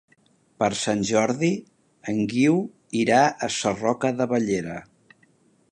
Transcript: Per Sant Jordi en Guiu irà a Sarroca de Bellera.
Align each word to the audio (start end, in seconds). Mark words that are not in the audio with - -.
Per 0.61 0.69
Sant 0.83 1.03
Jordi 1.09 1.49
en 2.13 2.23
Guiu 2.33 2.57
irà 3.03 3.21
a 3.49 3.53
Sarroca 3.59 4.13
de 4.23 4.29
Bellera. 4.35 4.81